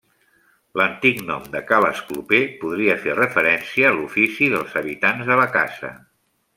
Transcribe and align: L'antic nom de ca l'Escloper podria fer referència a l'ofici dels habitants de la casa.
L'antic 0.79 1.19
nom 1.27 1.45
de 1.57 1.61
ca 1.67 1.81
l'Escloper 1.87 2.41
podria 2.63 2.97
fer 3.05 3.15
referència 3.21 3.91
a 3.91 3.95
l'ofici 4.01 4.53
dels 4.57 4.77
habitants 4.85 5.33
de 5.33 5.43
la 5.45 5.51
casa. 5.59 5.97